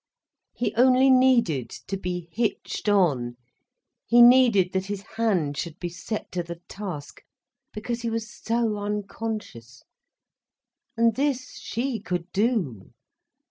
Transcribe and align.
He 0.55 0.73
only 0.73 1.11
needed 1.11 1.69
to 1.85 1.95
be 1.95 2.27
hitched 2.31 2.89
on, 2.89 3.37
he 4.07 4.19
needed 4.23 4.71
that 4.73 4.87
his 4.87 5.03
hand 5.15 5.57
should 5.57 5.79
be 5.79 5.89
set 5.89 6.31
to 6.31 6.41
the 6.41 6.59
task, 6.67 7.21
because 7.71 8.01
he 8.01 8.09
was 8.09 8.27
so 8.27 8.77
unconscious. 8.77 9.83
And 10.97 11.13
this 11.13 11.59
she 11.59 11.99
could 11.99 12.31
do. 12.31 12.93